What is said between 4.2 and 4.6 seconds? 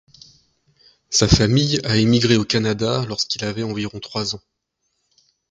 ans.